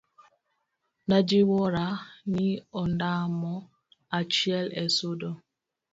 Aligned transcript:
najiwora 1.07 1.85
ni 2.31 2.47
ondamo 2.81 3.53
achiel 4.19 4.67
e 4.83 4.85
sudo 4.97 5.29